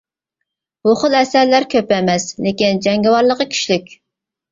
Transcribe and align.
بۇ 0.85 0.93
خىل 1.01 1.15
ئەسەرلەر 1.19 1.67
كۆپ 1.73 1.93
ئەمەس، 1.97 2.25
لېكىن 2.45 2.81
جەڭگىۋارلىقى 2.87 3.47
كۈچلۈك. 3.53 3.93